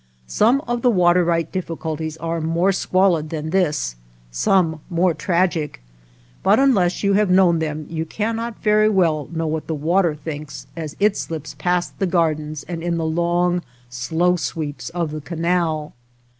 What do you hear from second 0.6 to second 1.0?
of the